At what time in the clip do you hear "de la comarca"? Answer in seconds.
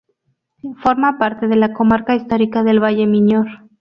1.47-2.15